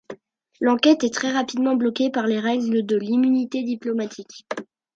[0.59, 4.47] L'enquête est très rapidement bloquée par les règles de l’immunité diplomatique.